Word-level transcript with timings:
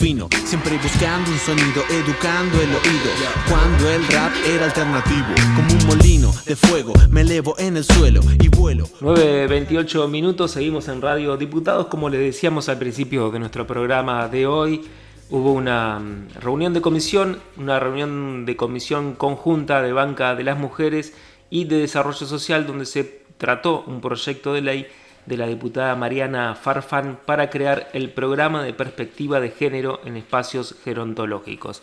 fino, 0.00 0.30
siempre 0.46 0.78
buscando 0.78 1.30
un 1.30 1.38
sonido, 1.38 1.82
educando 1.90 2.58
el 2.58 2.70
oído. 2.70 3.10
Cuando 3.50 3.90
el 3.90 4.02
rap 4.08 4.32
era 4.46 4.64
alternativo, 4.64 5.26
como 5.54 5.78
un 5.78 5.86
molino 5.86 6.32
de 6.46 6.56
fuego, 6.56 6.94
me 7.10 7.20
elevo 7.20 7.54
en 7.58 7.76
el 7.76 7.84
suelo 7.84 8.22
y 8.40 8.48
vuelo. 8.48 8.86
9.28 9.02 10.08
minutos, 10.08 10.52
seguimos 10.52 10.88
en 10.88 11.02
Radio 11.02 11.36
Diputados, 11.36 11.88
como 11.88 12.08
les 12.08 12.20
decíamos 12.20 12.70
al 12.70 12.78
principio 12.78 13.30
de 13.30 13.40
nuestro 13.40 13.66
programa 13.66 14.26
de 14.28 14.46
hoy. 14.46 14.86
Hubo 15.28 15.52
una 15.52 15.98
mm, 15.98 16.40
reunión 16.40 16.72
de 16.72 16.80
comisión, 16.80 17.38
una 17.58 17.78
reunión 17.78 18.46
de 18.46 18.56
comisión 18.56 19.12
conjunta 19.14 19.82
de 19.82 19.92
Banca 19.92 20.34
de 20.34 20.44
las 20.44 20.58
Mujeres 20.58 21.12
y 21.50 21.64
de 21.64 21.76
Desarrollo 21.76 22.26
Social 22.26 22.66
donde 22.66 22.86
se 22.86 23.20
trató 23.36 23.84
un 23.86 24.00
proyecto 24.00 24.54
de 24.54 24.62
ley 24.62 24.86
de 25.26 25.36
la 25.36 25.46
diputada 25.46 25.94
Mariana 25.96 26.54
Farfan 26.54 27.18
para 27.24 27.50
crear 27.50 27.88
el 27.92 28.10
programa 28.10 28.62
de 28.62 28.72
perspectiva 28.74 29.40
de 29.40 29.50
género 29.50 30.00
en 30.04 30.16
espacios 30.16 30.76
gerontológicos. 30.84 31.82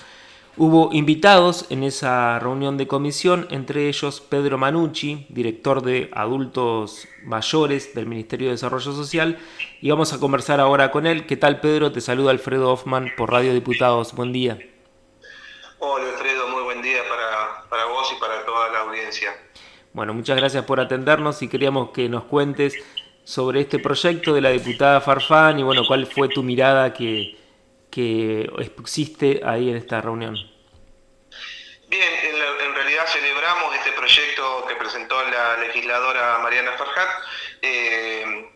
Hubo 0.60 0.90
invitados 0.92 1.68
en 1.70 1.84
esa 1.84 2.40
reunión 2.40 2.78
de 2.78 2.88
comisión, 2.88 3.48
entre 3.52 3.88
ellos 3.90 4.22
Pedro 4.22 4.58
Manucci, 4.58 5.28
director 5.30 5.84
de 5.84 6.10
adultos 6.14 7.08
mayores 7.24 7.94
del 7.94 8.08
Ministerio 8.08 8.48
de 8.48 8.54
Desarrollo 8.54 8.92
Social, 8.92 9.38
y 9.82 9.92
vamos 9.92 10.14
a 10.14 10.20
conversar 10.20 10.60
ahora 10.60 10.90
con 10.90 11.06
él. 11.06 11.28
¿Qué 11.28 11.38
tal 11.38 11.60
Pedro? 11.60 11.92
Te 11.92 12.02
saluda 12.02 12.32
Alfredo 12.32 12.74
Hoffman 12.74 13.12
por 13.16 13.32
Radio 13.32 13.54
Diputados. 13.54 14.14
Buen 14.14 14.34
día. 14.34 14.58
Hola 15.78 16.10
Alfredo, 16.10 16.48
muy 16.48 16.64
buen 16.64 16.82
día 16.82 17.02
para, 17.08 17.70
para 17.70 17.86
vos 17.86 18.12
y 18.18 18.20
para 18.20 18.44
toda 18.44 18.72
la 18.72 18.80
audiencia. 18.80 19.30
Bueno, 19.94 20.16
muchas 20.16 20.38
gracias 20.38 20.66
por 20.66 20.80
atendernos 20.80 21.40
y 21.44 21.50
queríamos 21.50 21.92
que 21.92 22.10
nos 22.10 22.24
cuentes 22.24 22.74
sobre 23.28 23.60
este 23.60 23.80
proyecto 23.80 24.34
de 24.34 24.40
la 24.40 24.52
diputada 24.52 25.02
Farfán 25.02 25.60
y 25.60 25.64
bueno, 25.64 25.86
cuál 25.86 26.08
fue 26.08 26.30
tu 26.30 26.44
mirada 26.44 26.94
que, 26.94 27.36
que 27.92 28.50
existe 28.80 29.42
ahí 29.44 29.70
en 29.70 29.76
esta 29.76 30.00
reunión. 30.00 30.38
Bien, 31.90 32.10
en, 32.24 32.74
realidad 32.74 33.06
celebramos 33.08 33.76
este 33.76 33.92
proyecto 33.92 34.66
que 34.66 34.76
presentó 34.76 35.22
la 35.30 35.58
legisladora 35.58 36.38
Mariana 36.38 36.72
Farhat. 36.78 37.10
Eh, 37.62 38.50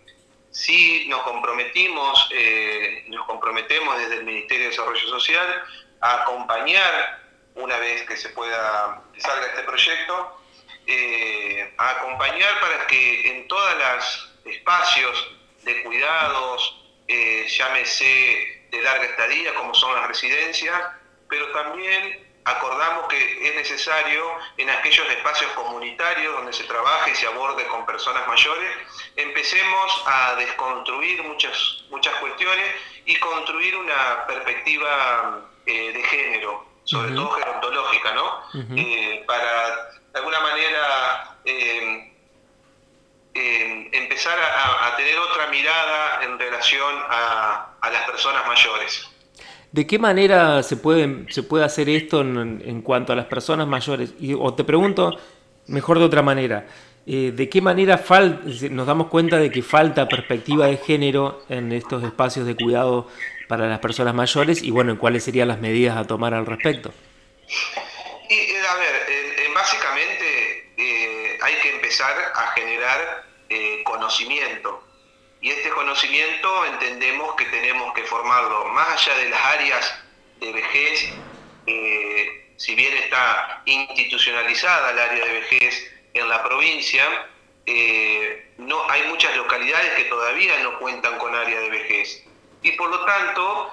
sí 0.51 1.05
nos 1.09 1.23
comprometimos, 1.23 2.29
eh, 2.31 3.03
nos 3.09 3.25
comprometemos 3.25 3.97
desde 3.97 4.19
el 4.19 4.23
Ministerio 4.23 4.63
de 4.65 4.69
Desarrollo 4.69 5.07
Social 5.09 5.63
a 5.99 6.21
acompañar, 6.21 7.19
una 7.55 7.77
vez 7.77 8.03
que 8.03 8.15
se 8.15 8.29
pueda, 8.29 9.03
salga 9.17 9.47
este 9.47 9.63
proyecto, 9.63 10.37
eh, 10.87 11.73
a 11.77 11.89
acompañar 11.89 12.57
para 12.61 12.87
que 12.87 13.31
en 13.31 13.49
todas 13.49 13.77
las 13.77 14.30
espacios 14.45 15.35
de 15.63 15.83
cuidados, 15.83 16.85
eh, 17.07 17.45
llámese 17.47 18.67
de 18.71 18.81
larga 18.81 19.05
estadía, 19.05 19.53
como 19.55 19.73
son 19.75 19.93
las 19.95 20.07
residencias, 20.07 20.81
pero 21.29 21.51
también 21.51 22.31
acordamos 22.45 23.07
que 23.07 23.47
es 23.47 23.55
necesario 23.55 24.23
en 24.57 24.69
aquellos 24.69 25.07
espacios 25.09 25.51
comunitarios 25.51 26.33
donde 26.35 26.53
se 26.53 26.63
trabaje 26.63 27.11
y 27.11 27.15
se 27.15 27.27
aborde 27.27 27.65
con 27.67 27.85
personas 27.85 28.27
mayores, 28.27 28.71
empecemos 29.15 30.03
a 30.07 30.35
desconstruir 30.35 31.21
muchas, 31.23 31.83
muchas 31.89 32.13
cuestiones 32.15 32.75
y 33.05 33.15
construir 33.17 33.75
una 33.75 34.25
perspectiva 34.25 35.41
eh, 35.65 35.93
de 35.93 36.03
género, 36.03 36.65
sobre 36.83 37.13
todo 37.13 37.29
gerontológica, 37.31 38.13
¿no? 38.13 38.41
Eh, 38.75 39.23
para 39.27 39.91
de 40.11 40.19
alguna 40.19 40.39
manera 40.39 41.37
empezar 44.21 44.39
a, 44.39 44.95
tener 44.95 45.17
otra 45.17 45.47
mirada 45.47 46.23
en 46.23 46.37
relación 46.37 46.93
a, 47.09 47.73
las 47.81 48.03
personas 48.03 48.45
mayores. 48.47 49.09
¿De 49.71 49.87
qué 49.87 49.97
manera 49.97 50.61
se 50.61 50.77
puede, 50.77 51.25
se 51.29 51.43
puede 51.43 51.65
hacer 51.65 51.89
esto 51.89 52.21
en, 52.21 52.81
cuanto 52.83 53.13
a 53.13 53.15
las 53.15 53.25
personas 53.25 53.67
mayores? 53.67 54.13
Y, 54.19 54.33
o 54.33 54.53
te 54.53 54.63
pregunto, 54.63 55.17
mejor 55.67 55.97
de 55.97 56.05
otra 56.05 56.21
manera, 56.21 56.67
eh, 57.07 57.31
¿de 57.33 57.49
qué 57.49 57.61
manera 57.61 57.99
nos 58.69 58.87
damos 58.87 59.07
cuenta 59.07 59.37
de 59.37 59.49
que 59.49 59.63
falta 59.63 60.07
perspectiva 60.07 60.67
de 60.67 60.77
género 60.77 61.43
en 61.49 61.71
estos 61.71 62.03
espacios 62.03 62.45
de 62.45 62.55
cuidado 62.55 63.07
para 63.47 63.67
las 63.67 63.79
personas 63.79 64.13
mayores 64.13 64.61
y 64.61 64.69
bueno, 64.69 64.99
cuáles 64.99 65.23
serían 65.23 65.47
las 65.47 65.59
medidas 65.59 65.97
a 65.97 66.05
tomar 66.05 66.35
al 66.35 66.45
respecto? 66.45 66.93
Y, 68.29 68.33
eh, 68.33 68.61
a 68.69 68.75
ver, 68.75 69.53
básicamente 69.55 70.73
eh, 70.77 71.39
hay 71.41 71.55
que 71.55 71.75
empezar 71.75 72.13
a 72.35 72.51
generar 72.51 73.30
eh, 73.53 73.83
conocimiento. 73.83 74.81
Y 75.41 75.49
este 75.49 75.71
conocimiento 75.71 76.65
entendemos 76.67 77.35
que 77.35 77.43
tenemos 77.43 77.93
que 77.93 78.03
formarlo 78.03 78.63
más 78.69 78.87
allá 78.87 79.17
de 79.17 79.29
las 79.29 79.43
áreas 79.43 80.03
de 80.39 80.53
vejez, 80.53 81.09
eh, 81.67 82.53
si 82.55 82.75
bien 82.75 82.95
está 82.95 83.61
institucionalizada 83.65 84.91
el 84.91 84.99
área 84.99 85.25
de 85.25 85.33
vejez 85.33 85.91
en 86.13 86.29
la 86.29 86.41
provincia, 86.45 87.27
eh, 87.65 88.53
no, 88.57 88.89
hay 88.89 89.03
muchas 89.09 89.35
localidades 89.35 89.95
que 89.95 90.05
todavía 90.05 90.57
no 90.59 90.79
cuentan 90.79 91.17
con 91.17 91.35
área 91.35 91.59
de 91.59 91.69
vejez. 91.71 92.23
Y 92.61 92.71
por 92.71 92.89
lo 92.89 93.03
tanto, 93.03 93.69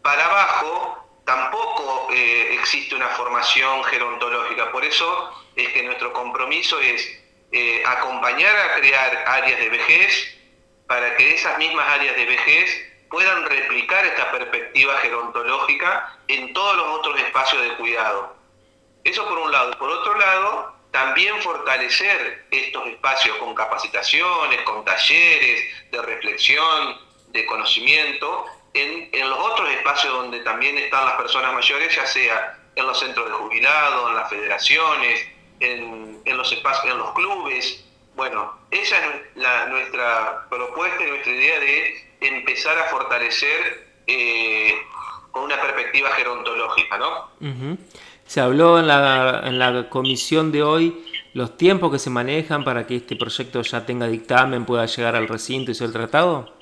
para 0.00 0.26
abajo 0.26 1.22
tampoco 1.24 2.08
existe 2.12 2.94
una 2.94 3.08
formación 3.08 3.82
gerontológica. 3.82 4.70
Por 4.70 4.84
eso 4.84 5.44
es 5.56 5.70
que 5.70 5.82
nuestro 5.82 6.12
compromiso 6.12 6.78
es 6.78 7.21
eh, 7.52 7.82
acompañar 7.86 8.56
a 8.56 8.74
crear 8.76 9.24
áreas 9.26 9.58
de 9.60 9.68
vejez 9.68 10.38
para 10.86 11.14
que 11.16 11.34
esas 11.34 11.58
mismas 11.58 11.86
áreas 11.88 12.16
de 12.16 12.24
vejez 12.24 12.92
puedan 13.10 13.44
replicar 13.44 14.06
esta 14.06 14.30
perspectiva 14.32 14.98
gerontológica 15.00 16.18
en 16.28 16.52
todos 16.54 16.76
los 16.76 16.86
otros 16.98 17.20
espacios 17.20 17.62
de 17.62 17.74
cuidado. 17.76 18.34
Eso 19.04 19.28
por 19.28 19.38
un 19.38 19.52
lado. 19.52 19.72
Por 19.78 19.90
otro 19.90 20.18
lado, 20.18 20.74
también 20.92 21.40
fortalecer 21.42 22.46
estos 22.50 22.86
espacios 22.86 23.36
con 23.36 23.54
capacitaciones, 23.54 24.62
con 24.62 24.84
talleres 24.84 25.90
de 25.90 26.02
reflexión, 26.02 26.98
de 27.28 27.44
conocimiento, 27.46 28.46
en, 28.74 29.10
en 29.12 29.28
los 29.28 29.38
otros 29.38 29.68
espacios 29.70 30.12
donde 30.12 30.40
también 30.40 30.78
están 30.78 31.04
las 31.04 31.16
personas 31.16 31.52
mayores, 31.52 31.94
ya 31.94 32.06
sea 32.06 32.58
en 32.74 32.86
los 32.86 32.98
centros 32.98 33.28
de 33.28 33.34
jubilados, 33.34 34.10
en 34.10 34.16
las 34.16 34.30
federaciones, 34.30 35.26
en, 35.62 36.36
los 36.36 36.52
espacios, 36.52 36.92
en 36.92 36.98
los 36.98 37.12
clubes. 37.12 37.84
Bueno, 38.14 38.58
esa 38.70 38.96
es 38.96 39.36
la, 39.36 39.66
nuestra 39.66 40.46
propuesta 40.50 41.02
y 41.02 41.10
nuestra 41.10 41.32
idea 41.32 41.60
de 41.60 41.94
empezar 42.20 42.78
a 42.78 42.84
fortalecer 42.84 43.88
eh, 44.06 44.74
con 45.30 45.44
una 45.44 45.60
perspectiva 45.60 46.10
gerontológica, 46.10 46.98
¿no? 46.98 47.30
Se 48.26 48.40
habló 48.40 48.78
en 48.78 48.86
la, 48.86 49.42
en 49.44 49.58
la 49.58 49.88
comisión 49.88 50.52
de 50.52 50.62
hoy 50.62 51.04
los 51.34 51.56
tiempos 51.56 51.90
que 51.90 51.98
se 51.98 52.10
manejan 52.10 52.64
para 52.64 52.86
que 52.86 52.96
este 52.96 53.16
proyecto 53.16 53.62
ya 53.62 53.86
tenga 53.86 54.06
dictamen, 54.06 54.66
pueda 54.66 54.86
llegar 54.86 55.16
al 55.16 55.28
recinto 55.28 55.70
y 55.70 55.74
ser 55.74 55.92
tratado. 55.92 56.54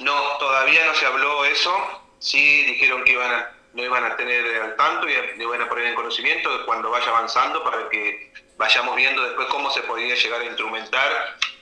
No, 0.00 0.14
todavía 0.38 0.84
no 0.86 0.94
se 0.94 1.06
habló 1.06 1.44
eso. 1.44 1.72
Sí 2.18 2.64
dijeron 2.64 3.04
que 3.04 3.12
iban 3.12 3.30
a 3.30 3.53
no 3.74 3.82
iban 3.82 4.04
a 4.04 4.16
tener 4.16 4.44
al 4.62 4.76
tanto 4.76 5.06
y 5.08 5.38
le 5.38 5.46
van 5.46 5.62
a 5.62 5.68
poner 5.68 5.86
en 5.86 5.94
conocimiento 5.94 6.48
cuando 6.64 6.90
vaya 6.90 7.08
avanzando 7.08 7.62
para 7.64 7.88
que 7.88 8.32
vayamos 8.56 8.96
viendo 8.96 9.22
después 9.22 9.48
cómo 9.48 9.70
se 9.70 9.82
podría 9.82 10.14
llegar 10.14 10.40
a 10.40 10.44
instrumentar 10.44 11.10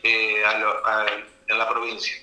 eh, 0.03 0.43
en 1.49 1.59
la 1.59 1.69
provincia. 1.69 2.15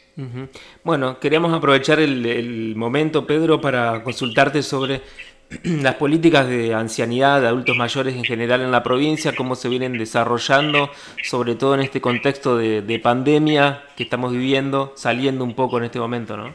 Bueno, 0.84 1.20
queríamos 1.20 1.54
aprovechar 1.54 2.00
el, 2.00 2.76
momento, 2.76 3.26
Pedro, 3.26 3.62
para 3.62 4.04
consultarte 4.04 4.62
sobre 4.62 5.02
las 5.64 5.96
políticas 5.96 6.48
de 6.48 6.74
ancianidad, 6.74 7.42
de 7.42 7.48
adultos 7.48 7.76
mayores 7.78 8.16
en 8.16 8.26
general 8.26 8.62
en 8.62 8.72
la 8.72 8.84
provincia, 8.84 9.34
cómo 9.36 9.56
se 9.56 9.70
vienen 9.70 9.98
desarrollando, 9.98 10.92
sobre 11.24 11.56
todo 11.56 11.74
en 11.76 11.82
este 11.82 12.02
contexto 12.02 12.58
de 12.58 13.00
pandemia 13.02 13.86
que 13.96 14.04
estamos 14.04 14.34
viviendo, 14.34 14.94
saliendo 14.98 15.44
un 15.46 15.56
poco 15.56 15.78
en 15.78 15.86
este 15.86 16.00
momento, 16.00 16.36
¿no? 16.36 16.54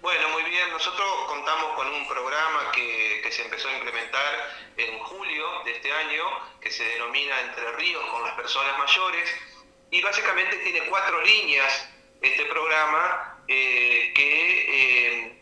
Bueno, 0.00 0.28
muy 0.32 0.44
bien. 0.44 0.70
Nosotros 0.72 1.10
que 6.60 6.69
se 6.80 6.88
denomina 6.94 7.40
Entre 7.42 7.72
Ríos 7.72 8.02
con 8.06 8.24
las 8.24 8.34
personas 8.34 8.78
mayores, 8.78 9.28
y 9.90 10.00
básicamente 10.00 10.56
tiene 10.58 10.80
cuatro 10.86 11.20
líneas 11.22 11.88
este 12.22 12.44
programa, 12.46 13.42
eh, 13.48 14.12
que 14.14 15.26
eh, 15.26 15.36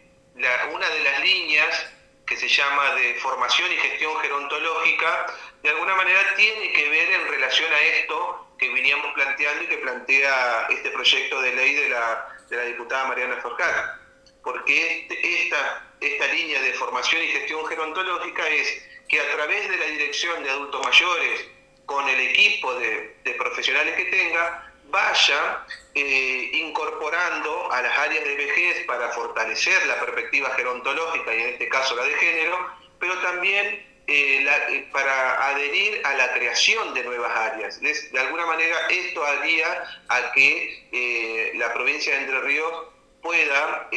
una 0.72 0.88
de 0.88 1.00
las 1.00 1.20
líneas 1.20 1.92
que 2.26 2.36
se 2.36 2.48
llama 2.48 2.94
de 2.96 3.14
formación 3.20 3.70
y 3.72 3.76
gestión 3.76 4.16
gerontológica, 4.20 5.26
de 5.62 5.70
alguna 5.70 5.94
manera 5.94 6.34
tiene 6.34 6.72
que 6.72 6.88
ver 6.88 7.10
en 7.12 7.28
relación 7.28 7.72
a 7.72 7.80
esto 7.80 8.48
que 8.58 8.68
veníamos 8.70 9.12
planteando 9.14 9.62
y 9.62 9.66
que 9.68 9.78
plantea 9.78 10.66
este 10.70 10.90
proyecto 10.90 11.40
de 11.40 11.54
ley 11.54 11.74
de 11.74 11.88
la, 11.90 12.36
de 12.48 12.56
la 12.56 12.62
diputada 12.64 13.06
Mariana 13.06 13.36
Forcar. 13.40 14.00
Porque 14.42 15.02
este, 15.02 15.42
esta, 15.42 15.86
esta 16.00 16.26
línea 16.26 16.60
de 16.62 16.72
formación 16.74 17.22
y 17.22 17.28
gestión 17.28 17.64
gerontológica 17.66 18.48
es 18.48 18.88
que 19.08 19.20
a 19.20 19.30
través 19.32 19.68
de 19.68 19.76
la 19.76 19.86
dirección 19.86 20.42
de 20.44 20.50
adultos 20.50 20.84
mayores, 20.84 21.46
con 21.86 22.06
el 22.06 22.20
equipo 22.20 22.74
de, 22.74 23.16
profesionales 23.38 23.94
que 23.96 24.04
tenga, 24.06 24.72
vaya 24.90 25.64
eh, 25.94 26.50
incorporando 26.52 27.72
a 27.72 27.80
las 27.82 27.98
áreas 27.98 28.24
de 28.24 28.34
vejez 28.36 28.84
para 28.86 29.08
fortalecer 29.10 29.86
la 29.86 30.00
perspectiva 30.00 30.50
gerontológica 30.50 31.34
y 31.34 31.42
en 31.42 31.48
este 31.50 31.68
caso 31.68 31.94
la 31.96 32.04
de 32.04 32.14
género, 32.14 32.58
pero 32.98 33.18
también 33.20 33.66
eh, 34.06 34.46
eh, 34.46 34.88
para 34.92 35.48
adherir 35.48 36.00
a 36.04 36.14
la 36.14 36.32
creación 36.34 36.94
de 36.94 37.04
nuevas 37.04 37.36
áreas. 37.36 37.80
De 37.80 38.20
alguna 38.20 38.46
manera 38.46 38.76
esto 38.88 39.24
haría 39.24 39.84
a 40.08 40.32
que 40.32 41.52
la 41.54 41.72
provincia 41.72 42.14
de 42.14 42.20
Entre 42.20 42.40
Ríos 42.40 42.86
pueda 43.28 43.90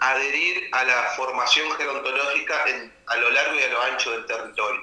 adherir 0.00 0.68
a 0.72 0.84
la 0.84 1.02
formación 1.16 1.70
gerontológica 1.72 2.64
a 3.06 3.16
lo 3.16 3.30
largo 3.30 3.58
y 3.58 3.62
a 3.62 3.68
lo 3.68 3.80
ancho 3.80 4.10
del 4.10 4.26
territorio. 4.26 4.82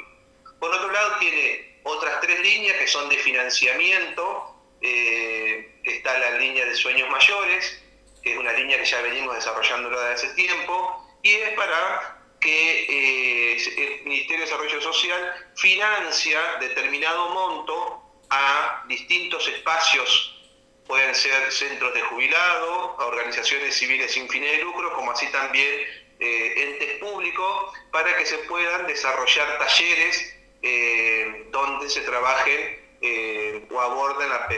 Por 0.59 0.73
otro 0.73 0.91
lado, 0.91 1.17
tiene 1.19 1.79
otras 1.83 2.19
tres 2.19 2.39
líneas 2.39 2.77
que 2.77 2.87
son 2.87 3.07
de 3.09 3.17
financiamiento, 3.17 4.55
eh, 4.81 5.81
está 5.83 6.17
la 6.17 6.31
línea 6.39 6.65
de 6.65 6.73
sueños 6.73 7.07
mayores, 7.11 7.79
que 8.23 8.31
es 8.33 8.39
una 8.39 8.53
línea 8.53 8.79
que 8.79 8.85
ya 8.85 9.01
venimos 9.03 9.35
desarrollando 9.35 9.91
desde 9.91 10.13
hace 10.13 10.33
tiempo, 10.33 11.07
y 11.21 11.29
es 11.29 11.49
para 11.51 12.17
que 12.39 12.85
eh, 12.89 13.57
el 13.77 14.05
Ministerio 14.05 14.45
de 14.45 14.45
Desarrollo 14.45 14.81
Social 14.81 15.51
financia 15.55 16.41
determinado 16.59 17.29
monto 17.29 18.01
a 18.31 18.83
distintos 18.87 19.47
espacios, 19.47 20.38
pueden 20.89 21.13
ser 21.13 21.51
centros 21.51 21.93
de 21.93 22.01
jubilado, 22.01 22.95
organizaciones 22.97 23.75
civiles 23.75 24.11
sin 24.11 24.27
fines 24.27 24.57
de 24.57 24.63
lucro, 24.63 24.91
como 24.93 25.11
así 25.11 25.31
también 25.31 25.69
eh, 26.19 26.53
entes 26.57 26.97
públicos, 26.97 27.73
para 27.91 28.17
que 28.17 28.25
se 28.25 28.39
puedan 28.39 28.87
desarrollar 28.87 29.59
talleres 29.59 30.35
donde 31.51 31.89
se 31.89 32.01
trabajen 32.01 32.97
eh, 33.01 33.67
o 33.69 33.79
aborden 33.79 34.29
la, 34.29 34.49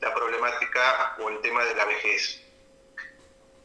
la, 0.00 0.14
problemática 0.14 1.16
o 1.20 1.30
el 1.30 1.40
tema 1.40 1.64
de 1.64 1.74
la 1.74 1.86
vejez. 1.86 2.42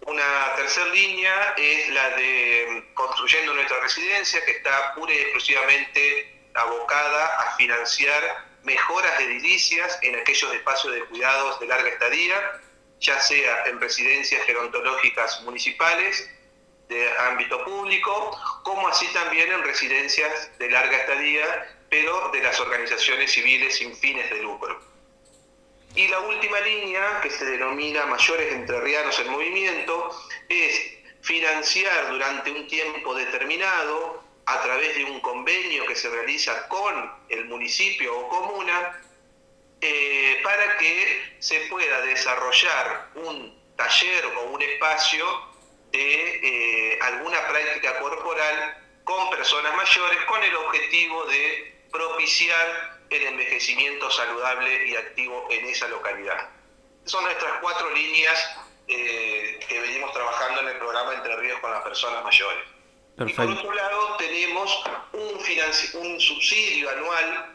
Una 0.07 0.55
tercera 0.55 0.87
línea 0.87 1.53
es 1.57 1.89
la 1.89 2.09
de 2.11 2.89
construyendo 2.93 3.53
nuestra 3.53 3.81
residencia, 3.81 4.43
que 4.45 4.51
está 4.51 4.95
pura 4.95 5.13
y 5.13 5.17
exclusivamente 5.17 6.49
abocada 6.53 7.25
a 7.41 7.57
financiar 7.57 8.52
mejoras 8.63 9.19
edilicias 9.19 9.99
en 10.01 10.15
aquellos 10.15 10.53
espacios 10.53 10.93
de 10.93 11.05
cuidados 11.05 11.59
de 11.59 11.67
larga 11.67 11.89
estadía, 11.89 12.61
ya 12.99 13.19
sea 13.19 13.65
en 13.65 13.79
residencias 13.79 14.43
gerontológicas 14.45 15.41
municipales 15.41 16.29
de 16.89 17.17
ámbito 17.19 17.63
público, 17.65 18.37
como 18.63 18.87
así 18.87 19.07
también 19.13 19.51
en 19.51 19.63
residencias 19.63 20.57
de 20.57 20.69
larga 20.69 20.97
estadía 20.97 21.79
pero 21.93 22.29
de 22.29 22.41
las 22.41 22.59
organizaciones 22.59 23.31
civiles 23.31 23.75
sin 23.75 23.95
fines 23.95 24.27
de 24.31 24.41
lucro. 24.41 24.81
Y 25.95 26.07
la 26.07 26.21
última 26.21 26.59
línea, 26.61 27.21
que 27.21 27.29
se 27.29 27.45
denomina 27.45 28.07
Mayores 28.07 28.51
Entrerrianos 28.51 29.19
en 29.19 29.29
Movimiento, 29.29 30.09
es 30.49 30.91
financiar 31.21 32.09
durante 32.09 32.49
un 32.49 32.67
tiempo 32.67 33.13
determinado, 33.13 34.23
a 34.45 34.61
través 34.61 34.95
de 34.95 35.05
un 35.05 35.19
convenio 35.21 35.85
que 35.85 35.95
se 35.95 36.09
realiza 36.09 36.67
con 36.67 37.11
el 37.29 37.45
municipio 37.45 38.17
o 38.17 38.29
comuna, 38.29 38.99
eh, 39.81 40.39
para 40.43 40.77
que 40.77 41.35
se 41.39 41.59
pueda 41.69 42.01
desarrollar 42.01 43.09
un 43.15 43.61
taller 43.75 44.25
o 44.25 44.43
un 44.51 44.61
espacio 44.61 45.25
de 45.91 46.39
eh, 46.93 46.99
alguna 47.01 47.45
práctica 47.47 47.99
corporal 47.99 48.77
con 49.03 49.29
personas 49.29 49.75
mayores 49.75 50.23
con 50.25 50.43
el 50.43 50.55
objetivo 50.55 51.25
de 51.25 51.85
propiciar 51.91 52.99
el 53.09 53.23
envejecimiento 53.23 54.09
saludable 54.09 54.87
y 54.87 54.95
activo 54.95 55.47
en 55.51 55.65
esa 55.65 55.87
localidad. 55.87 56.49
Son 57.05 57.23
nuestras 57.23 57.51
cuatro 57.61 57.89
líneas 57.91 58.57
eh, 58.87 59.59
que 59.67 59.79
venimos 59.81 60.13
trabajando 60.13 60.61
en 60.61 60.69
el 60.69 60.77
programa 60.77 61.13
Entre 61.13 61.35
Ríos 61.35 61.59
con 61.59 61.71
las 61.71 61.83
personas 61.83 62.23
mayores. 62.23 62.72
Y 63.19 63.33
por 63.33 63.45
otro 63.45 63.73
lado 63.73 64.17
tenemos 64.17 64.83
un, 65.13 66.01
un 66.01 66.19
subsidio 66.19 66.89
anual 66.89 67.53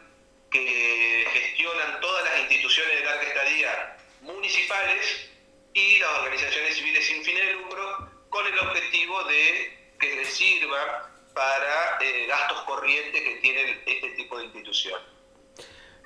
que 0.50 1.26
gestionan 1.32 2.00
todas 2.00 2.24
las 2.24 2.40
instituciones 2.42 2.98
de 2.98 3.04
larga 3.04 3.22
estadía 3.22 3.96
municipales 4.22 5.30
y 5.74 5.98
las 5.98 6.18
organizaciones 6.20 6.76
civiles 6.76 7.06
sin 7.06 7.22
fines 7.24 7.46
de 7.46 7.52
lucro 7.54 8.08
con 8.28 8.46
el 8.46 8.58
objetivo 8.58 9.24
de 9.24 9.94
que 9.98 10.16
les 10.16 10.28
sirva 10.28 11.10
para 11.34 11.98
eh, 12.00 12.26
gastos 12.28 12.62
corrientes 12.62 13.20
que 13.20 13.36
tiene 13.42 13.82
este 13.86 14.10
tipo 14.10 14.38
de 14.38 14.44
institución. 14.44 15.00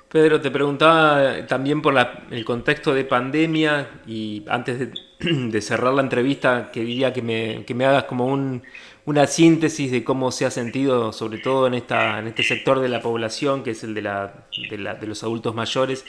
Pedro, 0.08 0.40
te 0.40 0.50
preguntaba 0.50 1.46
también 1.46 1.80
por 1.80 1.94
el 2.30 2.44
contexto 2.44 2.92
de 2.92 3.04
pandemia 3.04 4.02
y 4.06 4.44
antes 4.48 4.78
de, 4.78 4.92
cerrar 5.60 5.94
la 5.94 6.02
entrevista 6.02 6.70
quería 6.72 7.12
que 7.12 7.22
me, 7.22 7.64
que 7.64 7.74
me 7.74 7.84
hagas 7.84 8.04
como 8.04 8.26
una 9.04 9.26
síntesis 9.26 9.90
de 9.90 10.04
cómo 10.04 10.30
se 10.32 10.46
ha 10.46 10.50
sentido, 10.50 11.12
sobre 11.12 11.38
todo 11.38 11.66
en, 11.66 11.74
esta, 11.74 12.18
en 12.18 12.28
este 12.28 12.42
sector 12.42 12.80
de 12.80 12.88
la 12.88 13.00
población, 13.00 13.62
que 13.62 13.70
es 13.70 13.84
el 13.84 13.94
de, 13.94 14.02
la, 14.02 14.46
de, 14.70 15.06
los 15.06 15.22
adultos 15.22 15.54
mayores, 15.54 16.04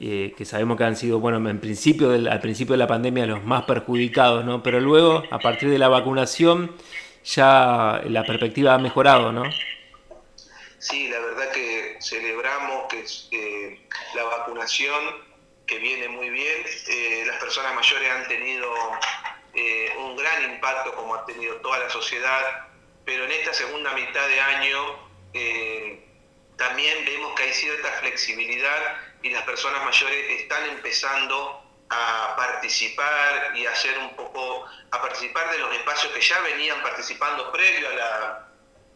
eh, 0.00 0.34
que 0.36 0.44
sabemos 0.44 0.78
que 0.78 0.84
han 0.84 0.96
sido, 0.96 1.20
bueno, 1.20 1.46
en 1.48 1.60
principio 1.60 2.12
al 2.12 2.40
principio 2.40 2.72
de 2.72 2.78
la 2.78 2.86
pandemia 2.86 3.26
los 3.26 3.44
más 3.44 3.64
perjudicados, 3.64 4.44
¿no? 4.44 4.62
Pero 4.62 4.80
luego, 4.80 5.24
a 5.30 5.38
partir 5.38 5.68
de 5.68 5.78
la 5.78 5.88
vacunación, 5.88 6.74
ya 7.24 8.00
la 8.08 8.24
perspectiva 8.24 8.74
ha 8.74 8.78
mejorado, 8.78 9.32
¿no? 9.32 9.44
Sí, 10.78 11.08
la 11.08 11.20
verdad 11.20 11.52
que 11.52 11.98
celebramos 12.00 12.84
que 12.88 13.04
eh, 13.32 13.80
la 14.14 14.24
vacunación, 14.24 14.98
que 15.70 15.78
viene 15.78 16.08
muy 16.08 16.30
bien, 16.30 16.66
eh, 16.88 17.22
las 17.28 17.38
personas 17.38 17.72
mayores 17.76 18.10
han 18.10 18.26
tenido 18.26 18.68
eh, 19.54 19.94
un 19.98 20.16
gran 20.16 20.52
impacto 20.52 20.92
como 20.96 21.14
ha 21.14 21.24
tenido 21.24 21.54
toda 21.60 21.78
la 21.78 21.88
sociedad, 21.88 22.66
pero 23.04 23.24
en 23.24 23.30
esta 23.30 23.54
segunda 23.54 23.92
mitad 23.92 24.26
de 24.26 24.40
año 24.40 25.10
también 26.56 27.04
vemos 27.04 27.34
que 27.36 27.44
hay 27.44 27.52
cierta 27.52 27.88
flexibilidad 28.00 28.96
y 29.22 29.30
las 29.30 29.44
personas 29.44 29.84
mayores 29.84 30.40
están 30.40 30.68
empezando 30.70 31.62
a 31.88 32.34
participar 32.36 33.52
y 33.54 33.64
a 33.64 33.70
hacer 33.70 33.96
un 33.98 34.16
poco, 34.16 34.66
a 34.90 35.00
participar 35.00 35.52
de 35.52 35.58
los 35.58 35.72
espacios 35.72 36.12
que 36.12 36.20
ya 36.20 36.40
venían 36.40 36.82
participando 36.82 37.52
previo 37.52 37.88
a 37.88 38.46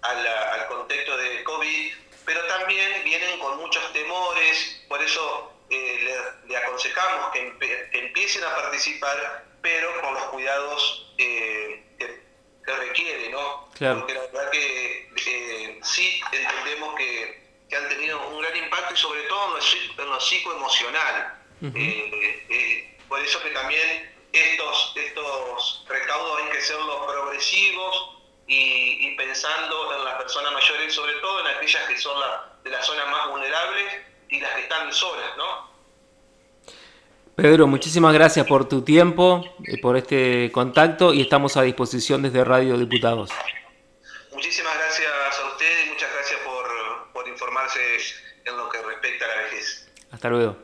al 0.02 0.66
contexto 0.68 1.16
de 1.16 1.44
COVID, 1.44 1.94
pero 2.26 2.44
también 2.46 3.04
vienen 3.04 3.38
con 3.38 3.58
muchos 3.58 3.92
temores, 3.92 4.84
por 4.88 5.00
eso 5.02 5.53
eh, 5.70 6.34
le, 6.46 6.56
aconsejamos 6.56 7.32
que, 7.32 7.88
empiecen 7.92 8.44
a 8.44 8.54
participar, 8.54 9.44
pero 9.62 10.00
con 10.00 10.14
los 10.14 10.24
cuidados 10.24 11.12
eh, 11.18 11.82
que, 11.98 12.24
requiere, 12.66 13.30
¿no? 13.30 13.68
Porque 13.70 14.14
la 14.14 14.20
verdad 14.20 14.50
que 14.50 15.10
eh, 15.26 15.80
sí 15.82 16.20
entendemos 16.32 16.94
que, 16.96 17.44
han 17.74 17.88
tenido 17.88 18.28
un 18.28 18.40
gran 18.40 18.56
impacto 18.56 18.94
y 18.94 18.96
sobre 18.96 19.22
todo 19.22 19.58
en 19.98 20.08
lo 20.08 20.20
psicoemocional. 20.20 21.40
Eh, 21.74 22.96
por 23.08 23.18
eso 23.20 23.42
que 23.42 23.50
también 23.50 24.14
estos, 24.32 24.92
estos 24.94 25.84
recaudos 25.88 26.42
hay 26.42 26.50
que 26.50 26.60
serlos 26.60 27.06
progresivos 27.06 28.18
y, 28.46 29.16
pensando 29.16 29.96
en 29.96 30.04
las 30.04 30.14
personas 30.22 30.52
mayores, 30.52 30.94
sobre 30.94 31.14
todo 31.14 31.40
en 31.40 31.46
aquellas 31.56 31.82
que 31.88 31.98
son 31.98 32.20
de 32.62 32.70
las 32.70 32.86
zonas 32.86 33.08
más 33.08 33.28
vulnerables 33.30 34.13
y 34.34 34.40
las 34.40 34.54
que 34.54 34.62
están 34.62 34.92
solas, 34.92 35.30
¿no? 35.36 35.74
Pedro, 37.36 37.66
muchísimas 37.66 38.14
gracias 38.14 38.46
por 38.46 38.68
tu 38.68 38.82
tiempo, 38.82 39.44
y 39.60 39.78
por 39.78 39.96
este 39.96 40.50
contacto 40.52 41.12
y 41.12 41.20
estamos 41.20 41.56
a 41.56 41.62
disposición 41.62 42.22
desde 42.22 42.44
Radio 42.44 42.78
Diputados. 42.78 43.30
Muchísimas 44.32 44.72
gracias 44.76 45.10
a 45.42 45.48
usted 45.52 45.86
y 45.86 45.90
muchas 45.90 46.10
gracias 46.12 46.40
por, 46.44 46.64
por 47.12 47.28
informarse 47.28 47.80
en 48.44 48.56
lo 48.56 48.68
que 48.68 48.78
respecta 48.82 49.24
a 49.24 49.28
la 49.28 49.42
vejez. 49.42 49.88
Hasta 50.12 50.28
luego. 50.28 50.56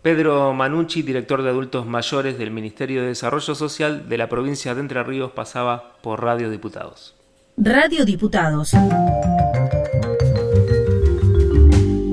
Pedro 0.00 0.54
Manucci, 0.54 1.02
director 1.02 1.42
de 1.42 1.50
adultos 1.50 1.84
mayores 1.84 2.38
del 2.38 2.50
Ministerio 2.50 3.02
de 3.02 3.08
Desarrollo 3.08 3.54
Social 3.54 4.08
de 4.08 4.16
la 4.16 4.28
provincia 4.28 4.74
de 4.74 4.80
Entre 4.80 5.02
Ríos, 5.02 5.32
pasaba 5.32 5.98
por 6.00 6.22
Radio 6.22 6.50
Diputados. 6.50 7.14
Radio 7.56 8.04
Diputados. 8.04 8.72